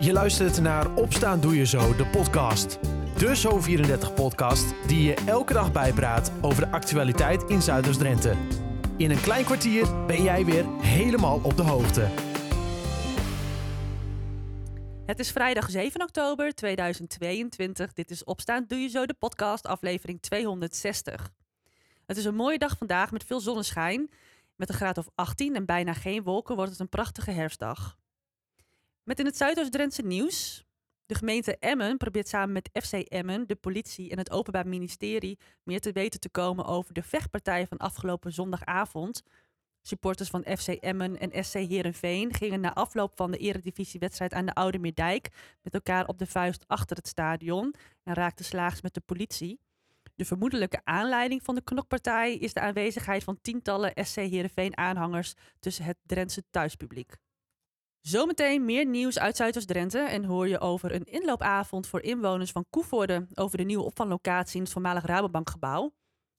Je 0.00 0.12
luistert 0.12 0.60
naar 0.60 0.94
Opstaan 0.94 1.40
Doe 1.40 1.56
Je 1.56 1.66
Zo, 1.66 1.96
de 1.96 2.06
podcast. 2.06 2.78
De 3.16 3.36
Zo34-podcast 3.36 4.74
die 4.86 5.02
je 5.02 5.14
elke 5.14 5.52
dag 5.52 5.72
bijpraat 5.72 6.32
over 6.40 6.64
de 6.64 6.70
actualiteit 6.70 7.42
in 7.42 7.62
Zuiders-Drenthe. 7.62 8.34
In 8.96 9.10
een 9.10 9.20
klein 9.20 9.44
kwartier 9.44 10.06
ben 10.06 10.22
jij 10.22 10.44
weer 10.44 10.64
helemaal 10.80 11.40
op 11.42 11.56
de 11.56 11.62
hoogte. 11.62 12.08
Het 15.06 15.18
is 15.18 15.30
vrijdag 15.30 15.70
7 15.70 16.02
oktober 16.02 16.54
2022. 16.54 17.92
Dit 17.92 18.10
is 18.10 18.24
Opstaan 18.24 18.64
Doe 18.68 18.78
Je 18.78 18.88
Zo, 18.88 19.06
de 19.06 19.14
podcast, 19.14 19.66
aflevering 19.66 20.22
260. 20.22 21.30
Het 22.06 22.16
is 22.16 22.24
een 22.24 22.34
mooie 22.34 22.58
dag 22.58 22.78
vandaag 22.78 23.12
met 23.12 23.24
veel 23.24 23.40
zonneschijn. 23.40 24.10
Met 24.56 24.68
een 24.68 24.74
graad 24.74 24.98
of 24.98 25.08
18 25.14 25.54
en 25.54 25.64
bijna 25.64 25.92
geen 25.92 26.22
wolken 26.22 26.56
wordt 26.56 26.70
het 26.70 26.80
een 26.80 26.88
prachtige 26.88 27.30
herfstdag. 27.30 27.98
Met 29.08 29.18
in 29.18 29.26
het 29.26 29.36
Zuidoost-Drentse 29.36 30.02
nieuws. 30.02 30.64
De 31.06 31.14
gemeente 31.14 31.58
Emmen 31.58 31.96
probeert 31.96 32.28
samen 32.28 32.52
met 32.52 32.70
FC 32.84 32.92
Emmen, 32.92 33.46
de 33.46 33.56
politie 33.56 34.10
en 34.10 34.18
het 34.18 34.30
Openbaar 34.30 34.68
Ministerie 34.68 35.38
meer 35.62 35.80
te 35.80 35.92
weten 35.92 36.20
te 36.20 36.28
komen 36.28 36.64
over 36.64 36.94
de 36.94 37.02
vechtpartij 37.02 37.66
van 37.66 37.76
afgelopen 37.76 38.32
zondagavond. 38.32 39.22
Supporters 39.82 40.28
van 40.28 40.44
FC 40.56 40.68
Emmen 40.68 41.18
en 41.18 41.44
SC 41.44 41.52
Heerenveen 41.52 42.34
gingen 42.34 42.60
na 42.60 42.74
afloop 42.74 43.12
van 43.16 43.30
de 43.30 43.38
eredivisiewedstrijd 43.38 44.32
aan 44.32 44.46
de 44.46 44.54
Oude 44.54 44.78
Meerdijk 44.78 45.28
met 45.62 45.74
elkaar 45.74 46.06
op 46.06 46.18
de 46.18 46.26
vuist 46.26 46.64
achter 46.66 46.96
het 46.96 47.08
stadion 47.08 47.74
en 48.02 48.14
raakten 48.14 48.44
slaags 48.44 48.82
met 48.82 48.94
de 48.94 49.00
politie. 49.00 49.60
De 50.14 50.24
vermoedelijke 50.24 50.80
aanleiding 50.84 51.42
van 51.42 51.54
de 51.54 51.62
knokpartij 51.62 52.34
is 52.34 52.52
de 52.52 52.60
aanwezigheid 52.60 53.24
van 53.24 53.40
tientallen 53.40 53.92
SC 53.94 54.16
Heerenveen 54.16 54.76
aanhangers 54.76 55.34
tussen 55.58 55.84
het 55.84 55.96
Drentse 56.06 56.44
thuispubliek. 56.50 57.16
Zometeen 58.00 58.64
meer 58.64 58.86
nieuws 58.86 59.18
uit 59.18 59.36
Zuidoost-Drenthe 59.36 59.98
en 59.98 60.24
hoor 60.24 60.48
je 60.48 60.58
over 60.60 60.94
een 60.94 61.04
inloopavond 61.04 61.86
voor 61.86 62.02
inwoners 62.02 62.50
van 62.50 62.66
Koevoorde 62.70 63.26
over 63.34 63.58
de 63.58 63.64
nieuwe 63.64 63.84
opvanglocatie 63.84 64.56
in 64.56 64.62
het 64.62 64.72
voormalig 64.72 65.04
Rabobankgebouw. 65.04 65.92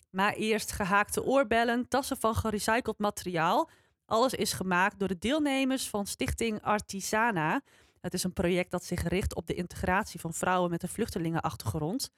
Maar 0.09 0.33
eerst 0.33 0.71
gehaakte 0.71 1.23
oorbellen, 1.23 1.87
tassen 1.87 2.17
van 2.17 2.35
gerecycled 2.35 2.97
materiaal. 2.97 3.69
Alles 4.05 4.33
is 4.33 4.53
gemaakt 4.53 4.99
door 4.99 5.07
de 5.07 5.17
deelnemers 5.17 5.89
van 5.89 6.05
Stichting 6.05 6.61
Artisana. 6.61 7.61
Het 8.01 8.13
is 8.13 8.23
een 8.23 8.33
project 8.33 8.71
dat 8.71 8.83
zich 8.83 9.07
richt 9.07 9.35
op 9.35 9.47
de 9.47 9.53
integratie 9.53 10.19
van 10.19 10.33
vrouwen 10.33 10.69
met 10.69 10.83
een 10.83 10.89
vluchtelingenachtergrond. 10.89 12.11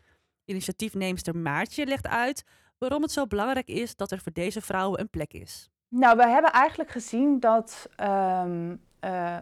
Initiatiefneemster 0.45 1.35
Maartje 1.35 1.85
legt 1.85 2.07
uit 2.07 2.43
waarom 2.77 3.01
het 3.01 3.11
zo 3.11 3.27
belangrijk 3.27 3.67
is 3.67 3.95
dat 3.95 4.11
er 4.11 4.19
voor 4.19 4.31
deze 4.31 4.61
vrouwen 4.61 4.99
een 4.99 5.09
plek 5.09 5.33
is. 5.33 5.69
Nou, 5.87 6.17
we 6.17 6.27
hebben 6.27 6.51
eigenlijk 6.51 6.91
gezien 6.91 7.39
dat 7.39 7.89
um, 7.99 8.81
uh, 9.05 9.35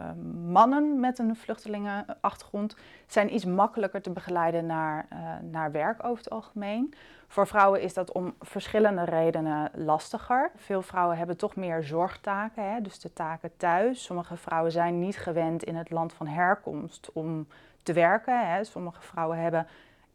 uh, 0.00 0.06
mannen 0.44 1.00
met 1.00 1.18
een 1.18 1.36
vluchtelingenachtergrond 1.36 2.76
zijn 3.06 3.34
iets 3.34 3.44
makkelijker 3.44 4.02
te 4.02 4.10
begeleiden 4.10 4.66
naar, 4.66 5.06
uh, 5.12 5.18
naar 5.50 5.72
werk 5.72 6.04
over 6.04 6.24
het 6.24 6.30
algemeen. 6.30 6.94
Voor 7.26 7.46
vrouwen 7.46 7.80
is 7.80 7.94
dat 7.94 8.12
om 8.12 8.34
verschillende 8.40 9.04
redenen 9.04 9.70
lastiger. 9.74 10.50
Veel 10.56 10.82
vrouwen 10.82 11.16
hebben 11.16 11.36
toch 11.36 11.56
meer 11.56 11.82
zorgtaken, 11.82 12.72
hè, 12.72 12.80
dus 12.80 13.00
de 13.00 13.12
taken 13.12 13.56
thuis. 13.56 14.04
Sommige 14.04 14.36
vrouwen 14.36 14.72
zijn 14.72 14.98
niet 14.98 15.18
gewend 15.18 15.64
in 15.64 15.76
het 15.76 15.90
land 15.90 16.12
van 16.12 16.26
herkomst 16.26 17.12
om 17.12 17.46
te 17.82 17.92
werken. 17.92 18.48
Hè. 18.48 18.64
Sommige 18.64 19.02
vrouwen 19.02 19.38
hebben 19.38 19.66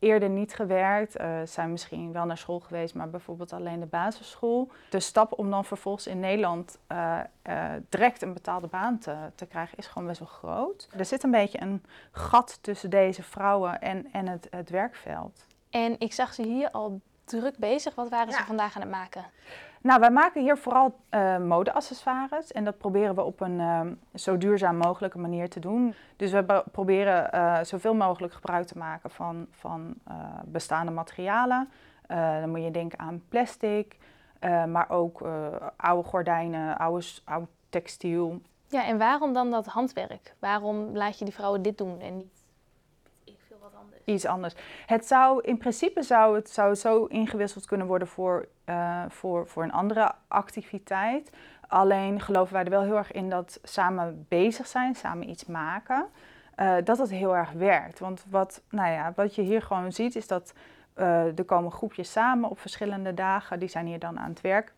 eerder 0.03 0.29
niet 0.29 0.55
gewerkt, 0.55 1.19
uh, 1.19 1.41
zijn 1.45 1.71
misschien 1.71 2.11
wel 2.11 2.25
naar 2.25 2.37
school 2.37 2.59
geweest, 2.59 2.95
maar 2.95 3.09
bijvoorbeeld 3.09 3.53
alleen 3.53 3.79
de 3.79 3.85
basisschool. 3.85 4.71
De 4.89 4.99
stap 4.99 5.39
om 5.39 5.49
dan 5.49 5.65
vervolgens 5.65 6.07
in 6.07 6.19
Nederland 6.19 6.77
uh, 6.91 7.19
uh, 7.49 7.71
direct 7.89 8.21
een 8.21 8.33
betaalde 8.33 8.67
baan 8.67 8.99
te, 8.99 9.15
te, 9.35 9.45
krijgen 9.45 9.77
is 9.77 9.87
gewoon 9.87 10.07
best 10.07 10.19
wel 10.19 10.27
groot. 10.27 10.87
Er 10.97 11.05
zit 11.05 11.23
een 11.23 11.31
beetje 11.31 11.61
een 11.61 11.83
gat 12.11 12.59
tussen 12.61 12.89
deze 12.89 13.23
vrouwen 13.23 13.81
en, 13.81 14.07
en 14.11 14.27
het, 14.27 14.47
het 14.49 14.69
werkveld. 14.69 15.45
En 15.69 15.95
ik 15.99 16.13
zag 16.13 16.33
ze 16.33 16.41
hier 16.41 16.71
al 16.71 17.01
druk 17.39 17.57
bezig. 17.57 17.95
Wat 17.95 18.09
waren 18.09 18.29
ja. 18.29 18.37
ze 18.37 18.43
vandaag 18.43 18.75
aan 18.75 18.81
het 18.81 18.91
maken? 18.91 19.25
Nou, 19.81 19.99
wij 19.99 20.11
maken 20.11 20.41
hier 20.41 20.57
vooral 20.57 20.99
uh, 21.11 21.37
modeaccessoires 21.37 22.51
en 22.51 22.63
dat 22.63 22.77
proberen 22.77 23.15
we 23.15 23.23
op 23.23 23.41
een 23.41 23.59
uh, 23.59 23.81
zo 24.13 24.37
duurzaam 24.37 24.77
mogelijke 24.77 25.17
manier 25.17 25.49
te 25.49 25.59
doen. 25.59 25.95
Dus 26.15 26.31
we 26.31 26.63
proberen 26.71 27.29
uh, 27.35 27.63
zoveel 27.63 27.93
mogelijk 27.93 28.33
gebruik 28.33 28.67
te 28.67 28.77
maken 28.77 29.09
van, 29.09 29.47
van 29.51 29.93
bestaande 30.45 30.91
materialen. 30.91 31.69
dan 32.07 32.49
moet 32.49 32.63
je 32.63 32.71
denken 32.71 32.99
aan 32.99 33.23
plastic, 33.29 33.97
maar 34.67 34.89
ook 34.89 35.21
oude 35.75 36.07
gordijnen, 36.09 36.77
oude, 36.77 37.05
oude 37.23 37.47
textiel. 37.69 38.41
Ja, 38.67 38.85
en 38.85 38.97
waarom 38.97 39.33
dan 39.33 39.51
dat 39.51 39.65
handwerk? 39.65 40.35
Waarom 40.39 40.95
laat 40.95 41.19
je 41.19 41.25
die 41.25 41.33
vrouwen 41.33 41.61
dit 41.61 41.77
doen 41.77 41.99
en 41.99 42.17
niet 42.17 42.42
iets 44.05 44.25
anders. 44.25 44.55
Het 44.85 45.07
zou, 45.07 45.41
in 45.41 45.57
principe 45.57 46.01
zou 46.01 46.35
het 46.35 46.49
zou 46.49 46.75
zo 46.75 47.05
ingewisseld 47.05 47.65
kunnen 47.65 47.87
worden 47.87 48.07
voor, 48.07 48.47
uh, 48.65 49.03
voor, 49.07 49.47
voor 49.47 49.63
een 49.63 49.71
andere 49.71 50.11
activiteit. 50.27 51.31
Alleen 51.67 52.19
geloven 52.19 52.53
wij 52.53 52.63
er 52.63 52.69
wel 52.69 52.81
heel 52.81 52.97
erg 52.97 53.11
in 53.11 53.29
dat 53.29 53.59
samen 53.63 54.25
bezig 54.29 54.67
zijn, 54.67 54.95
samen 54.95 55.29
iets 55.29 55.45
maken, 55.45 56.05
uh, 56.59 56.75
dat 56.83 56.97
dat 56.97 57.09
heel 57.09 57.35
erg 57.35 57.51
werkt. 57.51 57.99
Want 57.99 58.25
wat, 58.29 58.61
nou 58.69 58.91
ja, 58.91 59.13
wat 59.15 59.35
je 59.35 59.41
hier 59.41 59.61
gewoon 59.61 59.91
ziet 59.91 60.15
is 60.15 60.27
dat 60.27 60.53
uh, 60.97 61.37
er 61.37 61.45
komen 61.45 61.71
groepjes 61.71 62.11
samen 62.11 62.49
op 62.49 62.59
verschillende 62.59 63.13
dagen, 63.13 63.59
die 63.59 63.69
zijn 63.69 63.85
hier 63.85 63.99
dan 63.99 64.19
aan 64.19 64.29
het 64.29 64.41
werk. 64.41 64.73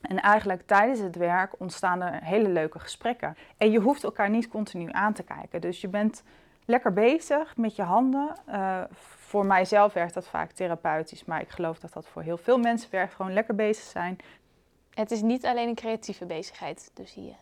En 0.00 0.20
eigenlijk 0.20 0.62
tijdens 0.66 1.00
het 1.00 1.16
werk 1.16 1.60
ontstaan 1.60 2.02
er 2.02 2.22
hele 2.22 2.48
leuke 2.48 2.78
gesprekken. 2.78 3.36
En 3.56 3.70
je 3.70 3.78
hoeft 3.78 4.04
elkaar 4.04 4.30
niet 4.30 4.48
continu 4.48 4.88
aan 4.92 5.12
te 5.12 5.22
kijken. 5.22 5.60
Dus 5.60 5.80
je 5.80 5.88
bent 5.88 6.22
lekker 6.66 6.92
bezig 6.92 7.56
met 7.56 7.76
je 7.76 7.82
handen. 7.82 8.36
Uh, 8.48 8.80
voor 9.26 9.46
mijzelf 9.46 9.92
werkt 9.92 10.14
dat 10.14 10.28
vaak 10.28 10.50
therapeutisch, 10.50 11.24
maar 11.24 11.40
ik 11.40 11.48
geloof 11.48 11.78
dat 11.78 11.92
dat 11.92 12.06
voor 12.06 12.22
heel 12.22 12.36
veel 12.36 12.58
mensen 12.58 12.90
werkt. 12.90 13.14
Gewoon 13.14 13.32
lekker 13.32 13.54
bezig 13.54 13.84
zijn. 13.84 14.18
Het 14.94 15.10
is 15.10 15.22
niet 15.22 15.46
alleen 15.46 15.68
een 15.68 15.74
creatieve 15.74 16.26
bezigheid, 16.26 16.90
dus 16.94 17.14
hier. 17.14 17.34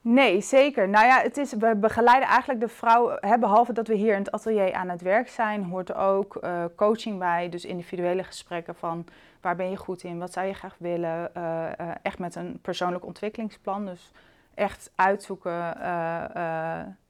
Nee, 0.00 0.40
zeker. 0.40 0.88
Nou 0.88 1.06
ja, 1.06 1.20
het 1.20 1.36
is, 1.36 1.52
we 1.52 1.76
begeleiden 1.76 2.28
eigenlijk 2.28 2.60
de 2.60 2.68
vrouw, 2.68 3.16
hè, 3.20 3.38
behalve 3.38 3.72
dat 3.72 3.88
we 3.88 3.94
hier 3.94 4.12
in 4.12 4.18
het 4.18 4.30
atelier 4.30 4.72
aan 4.72 4.88
het 4.88 5.00
werk 5.00 5.28
zijn, 5.28 5.64
hoort 5.64 5.88
er 5.88 5.96
ook 5.96 6.38
uh, 6.44 6.64
coaching 6.76 7.18
bij. 7.18 7.48
Dus 7.48 7.64
individuele 7.64 8.22
gesprekken 8.22 8.74
van 8.74 9.06
waar 9.40 9.56
ben 9.56 9.70
je 9.70 9.76
goed 9.76 10.02
in, 10.02 10.18
wat 10.18 10.32
zou 10.32 10.46
je 10.46 10.54
graag 10.54 10.76
willen. 10.78 11.30
Uh, 11.36 11.42
uh, 11.80 11.90
echt 12.02 12.18
met 12.18 12.34
een 12.34 12.58
persoonlijk 12.62 13.04
ontwikkelingsplan. 13.04 13.86
Dus 13.86 14.12
echt 14.54 14.92
uitzoeken 14.94 15.76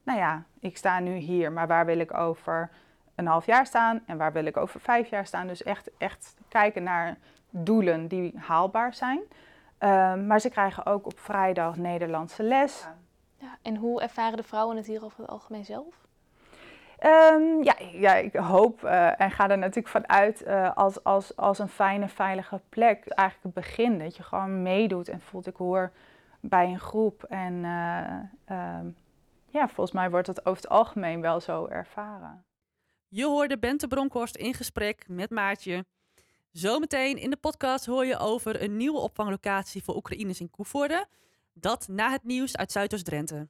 nou 0.02 0.18
ja, 0.18 0.42
ik 0.60 0.76
sta 0.76 0.98
nu 0.98 1.14
hier, 1.14 1.52
maar 1.52 1.66
waar 1.66 1.86
wil 1.86 1.98
ik 1.98 2.14
over 2.14 2.70
een 3.14 3.26
half 3.26 3.46
jaar 3.46 3.66
staan 3.66 4.02
en 4.06 4.16
waar 4.16 4.32
wil 4.32 4.44
ik 4.44 4.56
over 4.56 4.80
vijf 4.80 5.08
jaar 5.08 5.26
staan? 5.26 5.46
Dus 5.46 5.62
echt, 5.62 5.90
echt 5.98 6.36
kijken 6.48 6.82
naar 6.82 7.16
doelen 7.50 8.08
die 8.08 8.32
haalbaar 8.36 8.94
zijn. 8.94 9.20
Um, 9.78 10.26
maar 10.26 10.40
ze 10.40 10.48
krijgen 10.48 10.86
ook 10.86 11.06
op 11.06 11.18
vrijdag 11.18 11.76
Nederlandse 11.76 12.42
les. 12.42 12.86
Ja, 13.36 13.56
en 13.62 13.76
hoe 13.76 14.02
ervaren 14.02 14.36
de 14.36 14.42
vrouwen 14.42 14.76
het 14.76 14.86
hier 14.86 15.04
over 15.04 15.20
het 15.20 15.30
algemeen 15.30 15.64
zelf? 15.64 15.94
Um, 17.32 17.62
ja, 17.62 17.74
ja, 17.92 18.14
ik 18.14 18.34
hoop 18.34 18.84
uh, 18.84 19.20
en 19.20 19.30
ga 19.30 19.48
er 19.48 19.58
natuurlijk 19.58 19.88
van 19.88 20.08
uit 20.08 20.46
uh, 20.46 20.76
als, 20.76 21.04
als, 21.04 21.36
als 21.36 21.58
een 21.58 21.68
fijne, 21.68 22.08
veilige 22.08 22.60
plek. 22.68 23.08
Eigenlijk 23.08 23.56
het 23.56 23.64
begin, 23.64 23.98
dat 23.98 24.16
je 24.16 24.22
gewoon 24.22 24.62
meedoet 24.62 25.08
en 25.08 25.20
voelt 25.20 25.46
ik 25.46 25.56
hoor 25.56 25.92
bij 26.40 26.66
een 26.66 26.80
groep. 26.80 27.22
En 27.22 27.52
uh, 27.52 28.78
um, 28.78 28.96
ja, 29.52 29.68
volgens 29.68 29.92
mij 29.92 30.10
wordt 30.10 30.26
het 30.26 30.46
over 30.46 30.62
het 30.62 30.70
algemeen 30.70 31.20
wel 31.20 31.40
zo 31.40 31.66
ervaren. 31.66 32.44
Je 33.08 33.24
hoorde 33.24 33.58
Bente 33.58 33.88
Bronkhorst 33.88 34.36
in 34.36 34.54
gesprek 34.54 35.04
met 35.08 35.30
Maartje. 35.30 35.84
Zometeen 36.50 37.16
in 37.16 37.30
de 37.30 37.36
podcast 37.36 37.86
hoor 37.86 38.04
je 38.06 38.18
over 38.18 38.62
een 38.62 38.76
nieuwe 38.76 38.98
opvanglocatie 38.98 39.82
voor 39.82 39.96
Oekraïners 39.96 40.40
in 40.40 40.50
Koevoorde. 40.50 41.06
Dat 41.52 41.88
na 41.88 42.10
het 42.10 42.24
nieuws 42.24 42.56
uit 42.56 42.72
Zuidoost-Drenthe. 42.72 43.48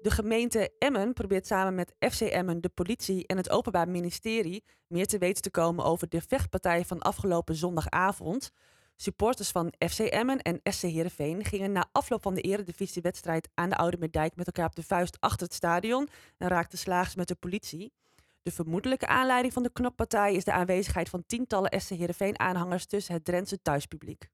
De 0.00 0.10
gemeente 0.10 0.70
Emmen 0.78 1.12
probeert 1.12 1.46
samen 1.46 1.74
met 1.74 1.94
FC 2.12 2.20
Emmen, 2.20 2.60
de 2.60 2.68
politie 2.68 3.26
en 3.26 3.36
het 3.36 3.50
Openbaar 3.50 3.88
Ministerie 3.88 4.64
meer 4.86 5.06
te 5.06 5.18
weten 5.18 5.42
te 5.42 5.50
komen 5.50 5.84
over 5.84 6.08
de 6.08 6.20
vechtpartij 6.20 6.84
van 6.84 7.00
afgelopen 7.00 7.54
zondagavond. 7.54 8.52
Supporters 9.00 9.50
van 9.50 9.72
FC 9.88 9.98
Emmen 9.98 10.42
en 10.42 10.60
SC 10.62 10.82
Heerenveen 10.82 11.44
gingen 11.44 11.72
na 11.72 11.88
afloop 11.92 12.22
van 12.22 12.34
de 12.34 12.40
eredivisiewedstrijd 12.40 13.48
aan 13.54 13.68
de 13.68 13.76
Oude 13.76 13.96
Meerdijk 13.98 14.36
met 14.36 14.46
elkaar 14.46 14.66
op 14.66 14.74
de 14.74 14.82
vuist 14.82 15.20
achter 15.20 15.46
het 15.46 15.54
stadion 15.54 16.08
en 16.38 16.48
raakten 16.48 16.78
slaags 16.78 17.14
met 17.14 17.28
de 17.28 17.34
politie. 17.34 17.92
De 18.42 18.50
vermoedelijke 18.52 19.06
aanleiding 19.06 19.52
van 19.52 19.62
de 19.62 19.72
knokpartij 19.72 20.34
is 20.34 20.44
de 20.44 20.52
aanwezigheid 20.52 21.08
van 21.08 21.26
tientallen 21.26 21.80
SC 21.80 21.88
Heerenveen 21.88 22.38
aanhangers 22.38 22.86
tussen 22.86 23.14
het 23.14 23.24
Drentse 23.24 23.62
thuispubliek. 23.62 24.28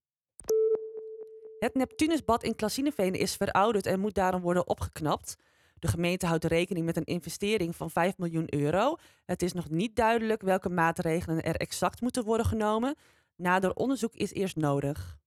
Het 1.58 1.74
Neptunusbad 1.74 2.42
in 2.42 2.56
Klassineveen 2.56 3.14
is 3.14 3.36
verouderd 3.36 3.86
en 3.86 4.00
moet 4.00 4.14
daarom 4.14 4.40
worden 4.40 4.68
opgeknapt. 4.68 5.36
De 5.78 5.88
gemeente 5.88 6.26
houdt 6.26 6.44
rekening 6.44 6.86
met 6.86 6.96
een 6.96 7.04
investering 7.04 7.76
van 7.76 7.90
5 7.90 8.18
miljoen 8.18 8.54
euro. 8.54 8.96
Het 9.24 9.42
is 9.42 9.52
nog 9.52 9.70
niet 9.70 9.96
duidelijk 9.96 10.42
welke 10.42 10.68
maatregelen 10.68 11.42
er 11.42 11.56
exact 11.56 12.00
moeten 12.00 12.24
worden 12.24 12.46
genomen. 12.46 12.96
Nader 13.36 13.74
onderzoek 13.74 14.14
is 14.14 14.32
eerst 14.32 14.56
nodig. 14.56 15.18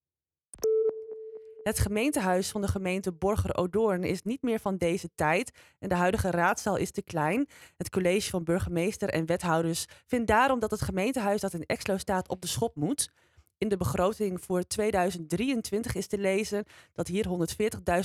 Het 1.62 1.78
gemeentehuis 1.78 2.50
van 2.50 2.60
de 2.60 2.68
gemeente 2.68 3.12
Borger-Odoorn 3.12 4.04
is 4.04 4.22
niet 4.22 4.42
meer 4.42 4.58
van 4.58 4.76
deze 4.76 5.10
tijd 5.14 5.50
en 5.78 5.88
de 5.88 5.94
huidige 5.94 6.30
raadzaal 6.30 6.76
is 6.76 6.90
te 6.90 7.02
klein. 7.02 7.48
Het 7.76 7.90
college 7.90 8.30
van 8.30 8.44
burgemeester 8.44 9.08
en 9.08 9.26
wethouders 9.26 9.86
vindt 10.06 10.26
daarom 10.26 10.60
dat 10.60 10.70
het 10.70 10.82
gemeentehuis 10.82 11.40
dat 11.40 11.54
in 11.54 11.66
Exlo 11.66 11.96
staat 11.96 12.28
op 12.28 12.40
de 12.40 12.46
schop 12.46 12.76
moet. 12.76 13.10
In 13.58 13.68
de 13.68 13.76
begroting 13.76 14.40
voor 14.40 14.62
2023 14.62 15.94
is 15.94 16.06
te 16.06 16.18
lezen 16.18 16.64
dat 16.92 17.06
hier 17.06 17.26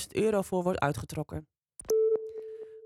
140.000 0.00 0.06
euro 0.08 0.42
voor 0.42 0.62
wordt 0.62 0.80
uitgetrokken. 0.80 1.48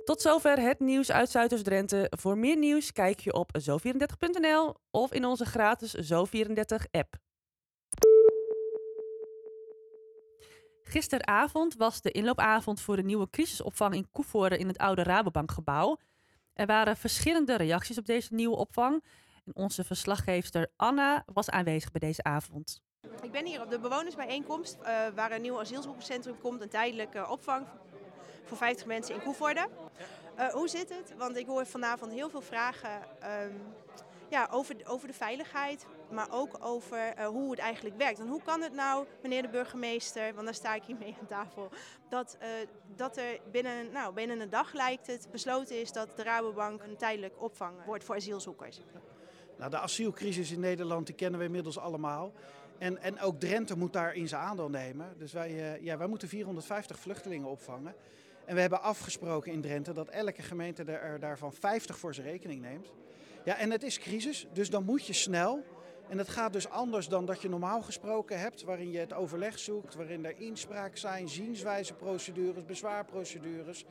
Tot 0.08 0.20
zover 0.20 0.60
het 0.60 0.81
nieuws 0.81 1.10
uit 1.10 1.31
Zuidoost-Drenthe. 1.31 2.06
Voor 2.10 2.38
meer 2.38 2.56
nieuws 2.56 2.93
kijk 2.93 3.20
je 3.20 3.32
op 3.32 3.58
zo34.nl 3.58 4.75
of 4.90 5.12
in 5.12 5.25
onze 5.25 5.44
gratis 5.44 6.12
Zo34-app. 6.12 7.14
Gisteravond 10.82 11.76
was 11.76 12.00
de 12.00 12.10
inloopavond 12.10 12.81
voor 12.81 12.96
de 12.96 13.02
nieuwe 13.02 13.31
crisisopvang 13.31 13.94
in 13.94 14.10
Koevoorde 14.10 14.58
in 14.58 14.69
het 14.69 14.78
oude 14.78 15.02
Rabobankgebouw. 15.02 15.99
Er 16.52 16.66
waren 16.66 16.96
verschillende 16.96 17.56
reacties 17.56 17.99
op 17.99 18.06
deze 18.06 18.34
nieuwe 18.34 18.56
opvang. 18.56 19.05
En 19.44 19.56
onze 19.56 19.84
verslaggeefster 19.84 20.72
Anna 20.76 21.22
was 21.32 21.50
aanwezig 21.50 21.90
bij 21.90 22.00
deze 22.00 22.22
avond. 22.22 22.82
Ik 23.22 23.32
ben 23.32 23.46
hier 23.46 23.62
op 23.62 23.70
de 23.70 23.78
bewonersbijeenkomst 23.78 24.76
uh, 24.81 24.87
waar 25.14 25.32
een 25.32 25.43
nieuw 25.43 25.60
asielzoekerscentrum 25.60 26.38
komt, 26.38 26.62
een 26.62 26.69
tijdelijke 26.69 27.28
opvang 27.28 27.66
voor 28.49 28.56
50 28.56 28.87
mensen 28.87 29.15
in 29.15 29.23
Koevoorde. 29.23 29.69
Uh, 30.39 30.49
hoe 30.49 30.69
zit 30.69 30.89
het? 30.89 31.15
Want 31.17 31.37
ik 31.37 31.47
hoor 31.47 31.67
vanavond 31.67 32.12
heel 32.12 32.31
veel 32.31 32.41
vragen 32.41 32.91
um, 33.45 33.61
ja, 34.29 34.49
over, 34.50 34.77
over 34.85 35.09
de 35.09 35.15
veiligheid, 35.15 35.87
maar 36.11 36.29
ook 36.31 36.56
over 36.61 37.19
uh, 37.19 37.27
hoe 37.27 37.50
het 37.50 37.59
eigenlijk 37.59 37.97
werkt. 37.97 38.19
En 38.19 38.29
hoe 38.29 38.43
kan 38.43 38.62
het 38.62 38.73
nou, 38.73 39.06
meneer 39.23 39.43
de 39.43 39.49
burgemeester, 39.49 40.35
want 40.35 40.45
daar 40.45 40.55
sta 40.55 40.75
ik 40.75 40.83
hier 40.83 40.97
mee 40.97 41.17
aan 41.21 41.27
tafel, 41.27 41.69
dat, 42.09 42.37
uh, 42.43 42.49
dat 42.97 43.17
er 43.17 43.39
binnen, 43.50 43.93
nou, 43.93 44.15
binnen 44.15 44.41
een 44.41 44.51
dag 44.51 44.73
lijkt 44.73 45.06
het 45.06 45.29
besloten 45.31 45.81
is 45.81 45.93
dat 45.93 46.17
de 46.17 46.23
Rabobank 46.23 46.83
een 46.83 46.97
tijdelijk 46.97 47.43
opvang 47.43 47.75
wordt 47.87 48.05
voor 48.05 48.15
asielzoekers? 48.15 48.81
Nou, 49.59 49.71
de 49.71 49.79
asielcrisis 49.79 50.51
in 50.51 50.61
Nederland 50.61 51.06
die 51.06 51.15
kennen 51.15 51.41
we 51.41 51.47
inmiddels 51.47 51.79
allemaal. 51.79 52.33
En, 52.79 53.03
en 53.03 53.21
ook 53.21 53.41
Drenthe 53.41 53.77
moet 53.77 53.93
daar 53.93 54.15
in 54.15 54.29
zijn 54.29 54.43
aandeel 54.43 54.71
nemen. 54.71 55.15
Dus 55.19 55.33
wij, 55.33 55.79
ja, 55.81 55.97
wij 55.97 56.06
moeten 56.06 56.29
450 56.29 56.99
vluchtelingen 56.99 57.49
opvangen. 57.49 57.94
En 58.49 58.55
we 58.55 58.61
hebben 58.61 58.83
afgesproken 58.83 59.53
in 59.53 59.61
Drenthe 59.61 59.93
dat 59.93 60.09
elke 60.09 60.43
gemeente 60.43 60.85
er 60.85 61.21
daarvan 61.21 61.53
50 61.53 61.99
voor 61.99 62.15
zijn 62.15 62.27
rekening 62.27 62.61
neemt. 62.61 62.93
Ja, 63.45 63.56
en 63.56 63.71
het 63.71 63.83
is 63.83 63.99
crisis, 63.99 64.47
dus 64.53 64.71
dan 64.71 64.85
moet 64.85 65.06
je 65.06 65.12
snel. 65.12 65.65
En 66.09 66.17
dat 66.17 66.29
gaat 66.29 66.53
dus 66.53 66.69
anders 66.69 67.09
dan 67.09 67.27
dat 67.27 67.43
je 67.43 67.49
normaal 67.49 67.83
gesproken 67.83 68.41
hebt, 68.41 68.62
waarin 68.62 68.91
je 68.91 68.99
het 68.99 69.12
overleg 69.12 69.59
zoekt, 69.59 69.95
waarin 69.95 70.25
er 70.25 70.35
inspraak 70.39 70.97
zijn, 70.97 71.29
zienswijzeprocedures, 71.29 72.65
bezwaarprocedures. 72.65 73.85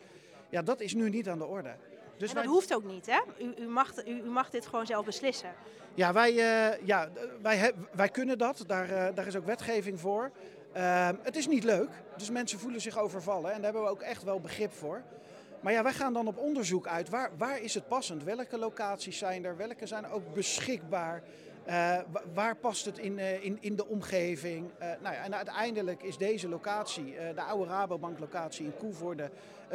Ja, 0.50 0.62
dat 0.62 0.80
is 0.80 0.94
nu 0.94 1.10
niet 1.10 1.30
aan 1.30 1.38
de 1.38 1.45
orde. 1.45 1.75
Dus 2.18 2.30
en 2.30 2.36
dat 2.36 2.44
wij... 2.44 2.53
hoeft 2.53 2.74
ook 2.74 2.83
niet, 2.83 3.06
hè? 3.06 3.19
U, 3.39 3.53
u, 3.63 3.68
mag, 3.68 4.06
u, 4.06 4.12
u, 4.12 4.30
mag 4.30 4.50
dit 4.50 4.65
gewoon 4.65 4.86
zelf 4.86 5.06
beslissen. 5.06 5.53
Ja, 5.94 6.13
wij, 6.13 6.31
uh, 6.31 6.86
ja, 6.86 7.10
wij, 7.42 7.74
wij 7.92 8.10
kunnen 8.10 8.38
dat. 8.38 8.63
Daar, 8.68 8.89
uh, 8.89 9.15
daar 9.15 9.27
is 9.27 9.36
ook 9.36 9.45
wetgeving 9.45 10.00
voor. 10.00 10.31
Uh, 10.77 11.09
het 11.21 11.35
is 11.35 11.47
niet 11.47 11.63
leuk, 11.63 11.89
dus 12.18 12.29
mensen 12.29 12.59
voelen 12.59 12.81
zich 12.81 12.97
overvallen. 12.97 13.51
En 13.51 13.56
daar 13.56 13.63
hebben 13.63 13.81
we 13.81 13.89
ook 13.89 14.01
echt 14.01 14.24
wel 14.24 14.39
begrip 14.39 14.74
voor. 14.74 15.01
Maar 15.62 15.74
ja, 15.74 15.83
wij 15.83 15.94
gaan 15.94 16.13
dan 16.13 16.27
op 16.27 16.38
onderzoek 16.38 16.88
uit. 16.88 17.09
Waar, 17.09 17.31
waar 17.38 17.62
is 17.62 17.74
het 17.74 17.88
passend? 17.88 18.24
Welke 18.24 18.57
locaties 18.57 19.18
zijn 19.18 19.45
er? 19.45 19.57
Welke 19.57 19.85
zijn 19.85 20.07
ook 20.07 20.33
beschikbaar? 20.33 21.24
Uh, 21.68 21.97
waar 22.33 22.56
past 22.56 22.85
het 22.85 22.97
in, 22.97 23.18
uh, 23.18 23.44
in, 23.44 23.57
in 23.59 23.75
de 23.75 23.88
omgeving? 23.88 24.71
Uh, 24.79 24.88
nou 25.01 25.15
ja, 25.15 25.24
en 25.24 25.35
uiteindelijk 25.35 26.03
is 26.03 26.18
deze 26.18 26.50
locatie, 26.50 27.15
de 27.35 27.41
oude 27.41 27.71
Rabobank 27.71 28.19
locatie 28.19 28.65
in 28.65 28.77
Koevoorde, 28.77 29.29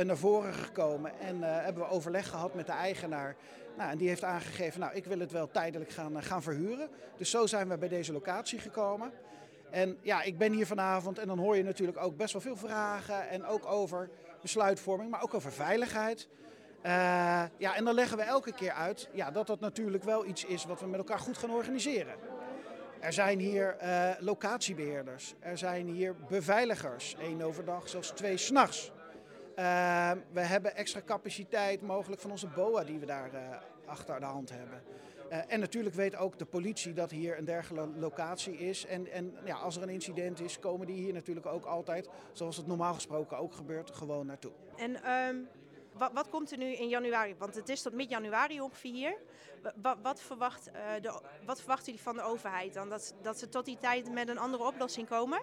naar 0.05 0.17
voren 0.17 0.55
gekomen. 0.55 1.13
En 1.21 1.43
hebben 1.43 1.83
we 1.83 1.89
overleg 1.89 2.29
gehad 2.29 2.55
met 2.55 2.67
de 2.67 2.73
eigenaar. 2.73 3.37
Nou, 3.77 3.91
en 3.91 3.99
die 3.99 4.09
heeft 4.09 4.25
aangegeven, 4.25 4.81
nou 4.81 4.95
ik 4.95 5.05
wil 5.05 5.19
het 5.19 5.33
wel 5.33 5.51
tijdelijk 5.51 5.91
gaan, 5.91 6.23
gaan 6.23 6.43
verhuren. 6.43 6.89
Dus 7.17 7.31
zo 7.31 7.47
zijn 7.47 7.69
we 7.69 7.79
bij 7.79 7.89
deze 7.89 8.13
locatie 8.13 8.59
gekomen. 8.59 9.13
En 9.73 9.99
ja, 10.03 10.23
ik 10.23 10.39
ben 10.39 10.53
hier 10.53 10.67
vanavond 10.67 11.19
en 11.19 11.27
dan 11.27 11.39
hoor 11.39 11.57
je 11.57 11.63
natuurlijk 11.63 11.99
ook 11.99 12.17
best 12.17 12.33
wel 12.33 12.43
veel 12.43 12.57
vragen. 12.57 13.29
En 13.29 13.47
ook 13.47 13.67
over 13.67 14.11
besluitvorming, 14.41 15.11
maar 15.11 15.23
ook 15.23 15.35
over 15.35 15.53
veiligheid. 15.53 16.29
Uh, 16.87 16.91
ja, 17.57 17.77
en 17.77 17.85
dan 17.85 17.95
leggen 17.95 18.17
we 18.17 18.23
elke 18.23 18.53
keer 18.53 18.73
uit 18.73 19.09
ja, 19.13 19.31
dat 19.31 19.47
dat 19.47 19.61
natuurlijk 19.61 20.05
wel 20.05 20.27
iets 20.27 20.45
is 20.45 20.65
wat 20.65 20.81
we 20.81 20.87
met 20.87 20.99
elkaar 20.99 21.19
goed 21.19 21.39
gaan 21.39 21.51
organiseren. 21.51 22.15
Er 23.01 23.13
zijn 23.13 23.39
hier 23.39 23.77
uh, 23.83 24.11
locatiebeheerders, 24.19 25.35
er 25.41 25.59
zijn 25.59 25.87
hier 25.87 26.15
beveiligers, 26.29 27.17
één 27.21 27.43
overdag, 27.43 27.89
zelfs 27.89 28.11
twee 28.11 28.37
s'nachts. 28.37 28.93
Uh, 29.59 30.11
we 30.33 30.41
hebben 30.41 30.77
extra 30.77 31.01
capaciteit 31.05 31.83
mogelijk 31.83 32.21
van 32.21 32.31
onze 32.31 32.47
BOA 32.47 32.85
die 32.85 32.99
we 32.99 33.07
daar 33.07 33.31
achter 33.87 34.21
de 34.21 34.27
hand 34.27 34.51
hebben. 34.51 34.83
Uh, 35.33 35.39
en 35.47 35.61
natuurlijk 35.61 35.95
weet 35.95 36.17
ook 36.17 36.39
de 36.39 36.45
politie 36.45 36.93
dat 36.93 37.11
hier 37.11 37.39
een 37.39 37.45
dergelijke 37.45 37.99
locatie 37.99 38.59
is. 38.59 38.87
En, 38.87 39.13
en 39.13 39.37
ja, 39.45 39.57
als 39.57 39.77
er 39.77 39.83
een 39.83 39.89
incident 39.89 40.41
is, 40.41 40.59
komen 40.59 40.87
die 40.87 40.97
hier 40.97 41.13
natuurlijk 41.13 41.47
ook 41.47 41.65
altijd, 41.65 42.09
zoals 42.33 42.57
het 42.57 42.67
normaal 42.67 42.95
gesproken 42.95 43.39
ook 43.39 43.55
gebeurt, 43.55 43.91
gewoon 43.91 44.27
naartoe. 44.27 44.53
En 44.77 45.11
um, 45.11 45.49
wat, 45.93 46.11
wat, 46.13 46.29
komt 46.29 46.53
er 46.53 46.59
nu 46.59 46.73
in 46.73 46.89
januari? 46.89 47.35
Want 47.39 47.55
het 47.55 47.69
is 47.69 47.83
tot 47.83 47.93
mid-januari 47.93 48.61
ongeveer 48.61 48.93
hier. 48.93 49.17
Wat, 49.83 49.97
wat, 50.03 50.21
verwacht, 50.21 50.69
uh, 50.69 51.03
de, 51.03 51.21
wat 51.45 51.59
verwachten 51.59 51.87
jullie 51.87 52.03
van 52.03 52.15
de 52.15 52.23
overheid 52.23 52.75
dan? 52.75 52.89
Dat, 52.89 53.15
dat 53.23 53.39
ze 53.39 53.49
tot 53.49 53.65
die 53.65 53.79
tijd 53.81 54.13
met 54.13 54.29
een 54.29 54.39
andere 54.39 54.67
oplossing 54.67 55.09
komen? 55.09 55.41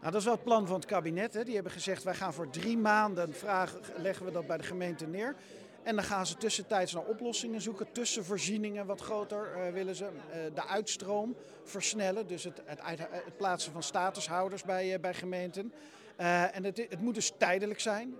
Nou, 0.00 0.12
dat 0.12 0.14
is 0.14 0.24
wel 0.24 0.34
het 0.34 0.44
plan 0.44 0.66
van 0.66 0.76
het 0.76 0.86
kabinet. 0.86 1.34
Hè. 1.34 1.44
Die 1.44 1.54
hebben 1.54 1.72
gezegd, 1.72 2.02
wij 2.02 2.14
gaan 2.14 2.32
voor 2.32 2.50
drie 2.50 2.78
maanden 2.78 3.34
vragen, 3.34 3.80
leggen 3.96 4.26
we 4.26 4.32
dat 4.32 4.46
bij 4.46 4.56
de 4.56 4.64
gemeente 4.64 5.06
neer. 5.06 5.36
En 5.82 5.94
dan 5.94 6.04
gaan 6.04 6.26
ze 6.26 6.36
tussentijds 6.36 6.92
naar 6.92 7.04
oplossingen 7.04 7.60
zoeken. 7.60 7.92
Tussenvoorzieningen 7.92 8.86
wat 8.86 9.00
groter 9.00 9.56
uh, 9.56 9.72
willen 9.72 9.94
ze. 9.94 10.04
Uh, 10.04 10.54
de 10.54 10.66
uitstroom 10.66 11.36
versnellen. 11.64 12.26
Dus 12.26 12.44
het, 12.44 12.62
het, 12.64 13.36
plaatsen 13.36 13.72
van 13.72 13.82
statushouders 13.82 14.62
bij, 14.62 14.92
uh, 14.92 15.00
bij 15.00 15.14
gemeenten. 15.14 15.72
en 16.16 16.64
het, 16.64 16.76
het, 16.76 17.00
moet 17.00 17.14
dus 17.14 17.32
tijdelijk 17.38 17.80
zijn. 17.80 18.14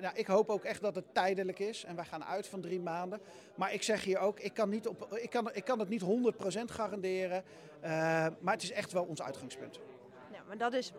nou, 0.00 0.14
ik 0.14 0.26
hoop 0.26 0.48
ook 0.48 0.64
echt 0.64 0.80
dat 0.80 0.94
het 0.94 1.14
tijdelijk 1.14 1.58
is. 1.58 1.84
En 1.84 1.96
wij 1.96 2.04
gaan 2.04 2.24
uit 2.24 2.46
van 2.46 2.60
drie 2.60 2.80
maanden. 2.80 3.20
Maar 3.54 3.72
ik 3.72 3.82
zeg 3.82 4.04
hier 4.04 4.18
ook, 4.18 4.40
ik 4.40 4.54
kan, 4.54 4.68
niet 4.68 4.86
op, 4.86 5.16
ik 5.20 5.30
kan, 5.30 5.50
ik 5.52 5.64
kan 5.64 5.78
het 5.78 5.88
niet 5.88 6.02
100% 6.02 6.04
garanderen. 6.64 7.44
maar 8.40 8.54
het 8.54 8.62
is 8.62 8.72
echt 8.72 8.92
wel 8.92 9.04
ons 9.04 9.22
uitgangspunt. 9.22 9.80
Ja, 10.32 10.42
maar 10.46 10.58
dat 10.58 10.72
is 10.72 10.92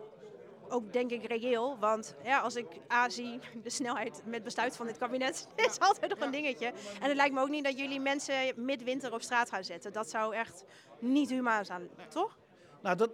ook 0.68 0.92
denk 0.92 1.10
ik 1.10 1.26
reëel. 1.26 1.78
Want 1.78 2.14
ja, 2.24 2.40
als 2.40 2.56
ik 2.56 2.66
A 2.92 3.08
zie, 3.08 3.38
de 3.62 3.70
snelheid 3.70 4.22
met 4.24 4.42
besluit 4.42 4.76
van 4.76 4.86
dit 4.86 4.98
kabinet 4.98 5.46
is 5.68 5.78
altijd 5.78 6.10
nog 6.10 6.20
een 6.20 6.30
dingetje. 6.30 6.66
En 7.00 7.08
het 7.08 7.16
lijkt 7.16 7.34
me 7.34 7.40
ook 7.40 7.48
niet 7.48 7.64
dat 7.64 7.78
jullie 7.78 8.00
mensen 8.00 8.34
midwinter 8.56 9.12
op 9.12 9.22
straat 9.22 9.50
gaan 9.50 9.64
zetten. 9.64 9.92
Dat 9.92 10.10
zou 10.10 10.34
echt 10.34 10.64
niet 10.98 11.30
humaan 11.30 11.64
zijn, 11.64 11.88
toch? 12.08 12.38
Nou, 12.82 12.96
dat, 12.96 13.10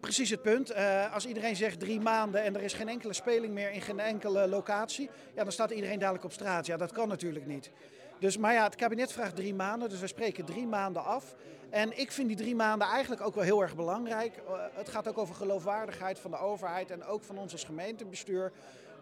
precies 0.00 0.30
het 0.30 0.42
punt. 0.42 0.70
Uh, 0.70 1.14
als 1.14 1.26
iedereen 1.26 1.56
zegt 1.56 1.80
drie 1.80 2.00
maanden 2.00 2.42
en 2.42 2.54
er 2.54 2.62
is 2.62 2.72
geen 2.72 2.88
enkele 2.88 3.12
speling 3.12 3.54
meer 3.54 3.70
in 3.70 3.80
geen 3.80 4.00
enkele 4.00 4.48
locatie, 4.48 5.10
ja, 5.34 5.42
dan 5.42 5.52
staat 5.52 5.70
iedereen 5.70 5.98
dadelijk 5.98 6.24
op 6.24 6.32
straat. 6.32 6.66
Ja, 6.66 6.76
dat 6.76 6.92
kan 6.92 7.08
natuurlijk 7.08 7.46
niet. 7.46 7.70
Dus, 8.18 8.36
maar 8.36 8.52
ja, 8.52 8.64
het 8.64 8.74
kabinet 8.74 9.12
vraagt 9.12 9.36
drie 9.36 9.54
maanden, 9.54 9.88
dus 9.88 10.00
we 10.00 10.06
spreken 10.06 10.44
drie 10.44 10.66
maanden 10.66 11.04
af. 11.04 11.34
En 11.70 11.98
ik 11.98 12.12
vind 12.12 12.28
die 12.28 12.36
drie 12.36 12.54
maanden 12.54 12.88
eigenlijk 12.88 13.22
ook 13.22 13.34
wel 13.34 13.44
heel 13.44 13.62
erg 13.62 13.76
belangrijk. 13.76 14.36
Uh, 14.36 14.60
het 14.72 14.88
gaat 14.88 15.08
ook 15.08 15.18
over 15.18 15.34
geloofwaardigheid 15.34 16.18
van 16.18 16.30
de 16.30 16.38
overheid 16.38 16.90
en 16.90 17.04
ook 17.04 17.22
van 17.22 17.38
ons 17.38 17.52
als 17.52 17.64
gemeentebestuur. 17.64 18.52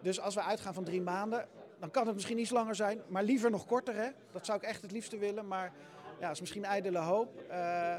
Dus 0.01 0.19
als 0.19 0.35
we 0.35 0.41
uitgaan 0.41 0.73
van 0.73 0.83
drie 0.83 1.01
maanden, 1.01 1.47
dan 1.79 1.91
kan 1.91 2.05
het 2.05 2.15
misschien 2.15 2.39
iets 2.39 2.49
langer 2.49 2.75
zijn, 2.75 3.01
maar 3.07 3.23
liever 3.23 3.51
nog 3.51 3.65
korter. 3.65 3.95
Hè? 3.95 4.09
Dat 4.31 4.45
zou 4.45 4.57
ik 4.57 4.63
echt 4.63 4.81
het 4.81 4.91
liefste 4.91 5.17
willen, 5.17 5.47
maar 5.47 5.73
ja, 6.19 6.25
dat 6.25 6.31
is 6.31 6.39
misschien 6.39 6.65
ijdele 6.65 6.99
hoop. 6.99 7.41
Uh, 7.49 7.55
uh, 7.55 7.97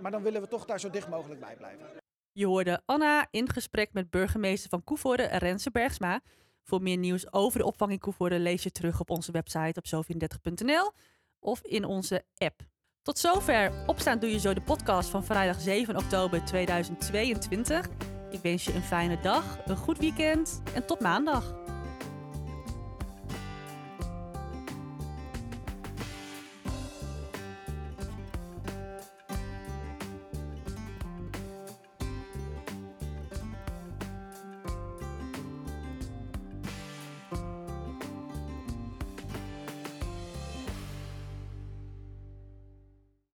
maar 0.00 0.10
dan 0.10 0.22
willen 0.22 0.40
we 0.40 0.48
toch 0.48 0.64
daar 0.64 0.80
zo 0.80 0.90
dicht 0.90 1.08
mogelijk 1.08 1.40
bij 1.40 1.54
blijven. 1.56 1.86
Je 2.32 2.46
hoorde 2.46 2.82
Anna 2.84 3.26
in 3.30 3.48
gesprek 3.48 3.92
met 3.92 4.10
burgemeester 4.10 4.70
van 4.70 4.84
Koevoorde, 4.84 5.22
Renze 5.22 5.70
Bergsma. 5.70 6.20
Voor 6.62 6.82
meer 6.82 6.96
nieuws 6.96 7.32
over 7.32 7.58
de 7.58 7.64
opvang 7.64 7.90
in 7.90 7.98
Koevoorde 7.98 8.38
lees 8.38 8.62
je 8.62 8.70
terug 8.70 9.00
op 9.00 9.10
onze 9.10 9.32
website 9.32 9.82
op 9.82 10.04
zo34.nl 10.04 10.92
of 11.38 11.60
in 11.62 11.84
onze 11.84 12.24
app. 12.36 12.60
Tot 13.02 13.18
zover 13.18 13.72
Opstaan 13.86 14.18
Doe 14.18 14.30
Je 14.30 14.38
Zo, 14.38 14.54
de 14.54 14.62
podcast 14.62 15.08
van 15.08 15.24
vrijdag 15.24 15.60
7 15.60 15.96
oktober 15.96 16.44
2022. 16.44 17.88
Ik 18.30 18.40
wens 18.40 18.64
je 18.64 18.74
een 18.74 18.82
fijne 18.82 19.20
dag, 19.20 19.58
een 19.64 19.76
goed 19.76 19.98
weekend 19.98 20.62
en 20.74 20.86
tot 20.86 21.00
maandag. 21.00 21.71